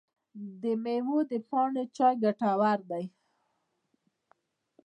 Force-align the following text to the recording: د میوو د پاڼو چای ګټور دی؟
د 0.61 0.63
میوو 0.83 1.17
د 1.31 1.33
پاڼو 1.49 1.83
چای 1.95 2.13
ګټور 2.23 2.79
دی؟ 2.89 3.05